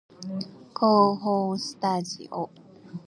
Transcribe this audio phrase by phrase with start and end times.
[0.73, 2.49] 構法スタジオ